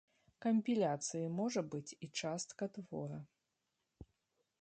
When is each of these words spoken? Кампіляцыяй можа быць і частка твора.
Кампіляцыяй 0.43 1.27
можа 1.39 1.63
быць 1.75 1.95
і 2.07 2.09
частка 2.21 2.63
твора. 2.79 3.19